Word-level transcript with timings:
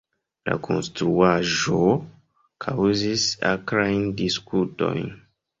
La 0.49 0.53
konstruaĵo 0.67 1.81
kaŭzis 2.65 3.29
akrajn 3.53 4.03
diskutojn. 4.23 5.07